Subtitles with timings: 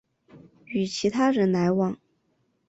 [0.65, 1.95] 与其他人来往